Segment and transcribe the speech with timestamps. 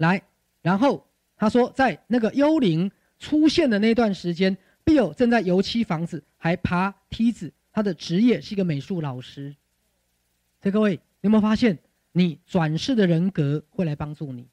[0.00, 0.22] 来，
[0.62, 7.52] 然后他说，在那个幽灵出现的那段时间，，Bill 正在油漆房子，还爬梯子。
[7.70, 9.54] 他的职业是一个美术老师。
[10.62, 11.78] 所以各位，你有没有发现，
[12.12, 14.48] 你转世的人格会来帮助你？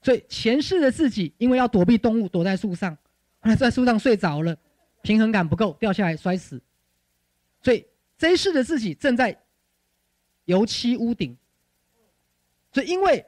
[0.00, 2.96] 所以前世的自己，因为要躲避动物，躲在树上，
[3.40, 4.56] 后来在树上睡着了，
[5.02, 6.62] 平衡感不够，掉下来摔死。
[7.60, 7.84] 所以
[8.16, 9.36] 这一世的自己正在
[10.44, 11.36] 油漆屋顶。
[12.72, 13.26] 所以因为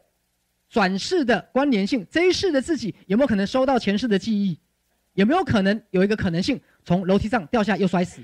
[0.72, 4.58] 转世的关联性，这一世的自己有没有可能收到前世的记忆？
[5.12, 8.22] 有没有可能有一个可能性从楼梯上掉下又摔死？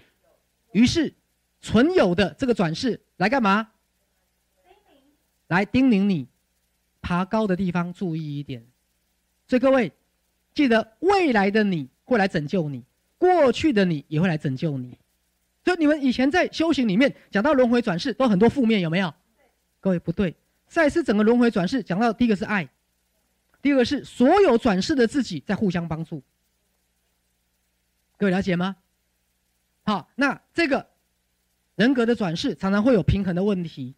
[0.72, 1.12] 于是
[1.60, 3.68] 存有的这个转世来干嘛？
[5.48, 6.26] 来叮咛你。
[7.00, 8.66] 爬高的地方注意一点，
[9.46, 9.90] 所以各位
[10.52, 12.84] 记得，未来的你会来拯救你，
[13.16, 14.98] 过去的你也会来拯救你。
[15.64, 19.14] 就你们以前在修行里面讲到轮回转世，都很多负面，有没有？
[19.80, 20.34] 各位不对，
[20.68, 22.68] 赛斯整个轮回转世讲到第一个是爱，
[23.62, 26.22] 第二个是所有转世的自己在互相帮助。
[28.16, 28.76] 各位了解吗？
[29.84, 30.86] 好，那这个
[31.76, 33.94] 人格的转世常常会有平衡的问题。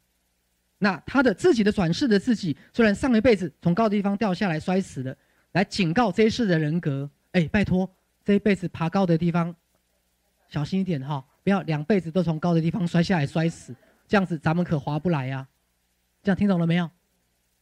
[0.78, 5.14] 那他的自己的转世的自己，虽然上一辈子从高的地方掉下来摔死了，
[5.52, 7.92] 来警告这一世的人格，哎，拜托，
[8.24, 9.54] 这一辈子爬高的地方，
[10.48, 13.74] 小心一点哈，不要两辈子都从高的地方摔下来摔死，
[14.06, 15.46] 这样子咱们可划不来呀。
[16.22, 16.90] 这样听懂了没有？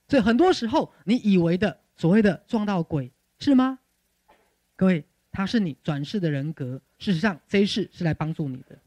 [0.08, 3.78] 所以很多时候你以为的所谓的撞到鬼是吗？
[4.74, 8.78] 各位，他是你转世的人格，事实上这一世是来帮助你的。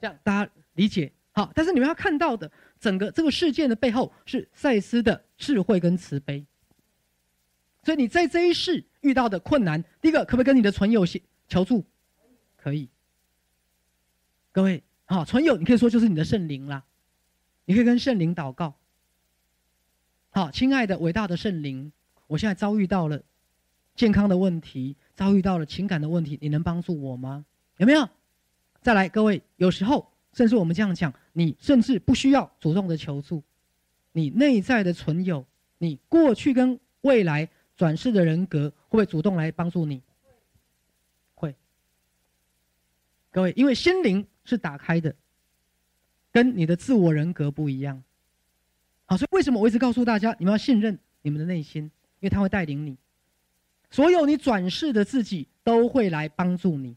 [0.00, 1.12] 这样大家理解？
[1.32, 6.44] 好，但是你们要看到的整个这个事件的背后是赛斯的智慧跟慈悲。
[7.84, 11.06] 所以你在这一世遇到的困难，第一个可不可以跟你的存有
[11.46, 11.84] 求助？
[12.56, 12.88] 可以。
[14.52, 16.84] 各位，好，存有你可以说就是你的圣灵啦，
[17.68, 18.74] 你可以跟圣灵祷告。
[20.30, 21.92] 好，亲爱的伟大的圣灵，
[22.26, 23.22] 我现在遭遇到了
[23.94, 27.44] 健康的问题，遭遇到了情感的问题，你能帮助我吗？
[27.76, 28.08] 有没有？
[28.80, 30.10] 再来，各位，有时候。
[30.34, 33.42] 甚至我们这样讲，你甚至不需要主动的求助，
[34.12, 35.44] 你内在的存有，
[35.78, 40.02] 你过去跟未来转世的人格，会不会主动来帮助你？
[41.34, 41.56] 会。
[43.32, 45.12] 各位，因为心灵是打开的，
[46.38, 48.00] 跟你的自我人格不一样。
[49.06, 51.90] 好，所以为什么我一直告诉大家，你们要信任你们的内心，因
[52.26, 52.96] 为他会带领你，
[53.90, 56.96] 所有你转世的自己都会来帮助你，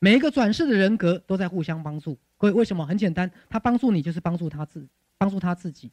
[0.00, 2.18] 每一个转世的人格都在互相帮助。
[2.36, 2.84] 各位，为什么？
[2.84, 4.84] 很简单，他帮助你就是帮助他自，
[5.16, 5.88] 帮助他自己。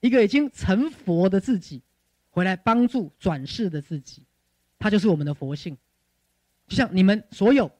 [0.00, 1.82] 一个已经成佛的自己，
[2.30, 4.22] 回来帮助转世的自己，
[4.78, 5.76] 他就是我们的佛性。
[6.66, 7.70] 就像你们所有，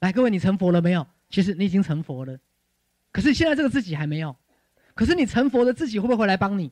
[0.00, 1.06] 来，各位，你成佛了没有？
[1.34, 2.38] 其实你已经成佛了，
[3.10, 4.36] 可是现在这个自己还没有。
[4.94, 6.70] 可是你成佛的自己会不会回来帮你？